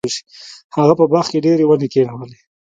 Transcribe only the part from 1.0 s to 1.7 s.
باغ کې ډیرې